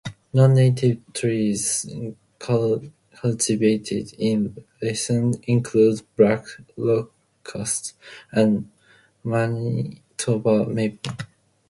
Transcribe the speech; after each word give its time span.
Non-native 0.33 0.97
trees 1.13 1.85
cultivated 2.39 4.13
in 4.17 4.63
Lytton 4.81 5.35
include 5.45 6.01
black 6.15 6.43
locust 6.75 7.93
and 8.31 8.71
Manitoba 9.23 10.65
Maple. 10.65 11.13